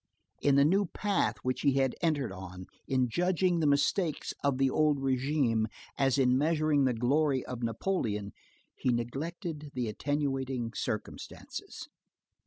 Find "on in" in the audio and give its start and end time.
2.31-3.07